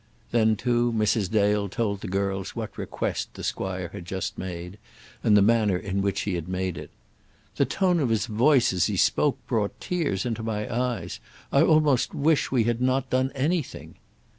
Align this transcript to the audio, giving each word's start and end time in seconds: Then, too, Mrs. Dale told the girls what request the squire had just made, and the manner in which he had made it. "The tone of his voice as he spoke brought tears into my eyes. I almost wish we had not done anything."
Then, 0.31 0.55
too, 0.55 0.91
Mrs. 0.93 1.29
Dale 1.29 1.69
told 1.69 2.01
the 2.01 2.07
girls 2.07 2.55
what 2.55 2.75
request 2.75 3.35
the 3.35 3.43
squire 3.43 3.89
had 3.93 4.03
just 4.05 4.35
made, 4.35 4.79
and 5.23 5.37
the 5.37 5.43
manner 5.43 5.77
in 5.77 6.01
which 6.01 6.21
he 6.21 6.33
had 6.33 6.47
made 6.47 6.75
it. 6.75 6.89
"The 7.57 7.65
tone 7.65 7.99
of 7.99 8.09
his 8.09 8.25
voice 8.25 8.73
as 8.73 8.87
he 8.87 8.97
spoke 8.97 9.37
brought 9.45 9.79
tears 9.79 10.25
into 10.25 10.41
my 10.41 10.75
eyes. 10.75 11.19
I 11.51 11.61
almost 11.61 12.15
wish 12.15 12.51
we 12.51 12.63
had 12.63 12.81
not 12.81 13.11
done 13.11 13.31
anything." 13.35 13.93